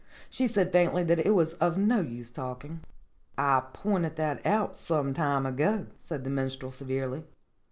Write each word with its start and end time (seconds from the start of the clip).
She 0.31 0.47
said 0.47 0.71
faintly 0.71 1.03
that 1.03 1.19
it 1.19 1.35
was 1.35 1.53
of 1.61 1.77
no 1.77 1.99
use 2.01 2.31
talking. 2.31 2.79
"I 3.37 3.61
pointed 3.71 4.15
that 4.15 4.43
out 4.43 4.75
some 4.75 5.13
time 5.13 5.45
ago," 5.45 5.85
said 5.99 6.23
the 6.23 6.31
Min 6.31 6.47
strel 6.47 6.73
severely. 6.73 7.23